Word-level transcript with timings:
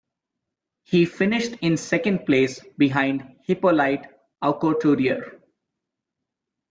He 0.81 1.05
finished 1.05 1.57
in 1.61 1.77
second 1.77 2.25
place, 2.25 2.59
behind 2.75 3.37
Hippolyte 3.45 4.07
Aucouturier. 4.41 5.39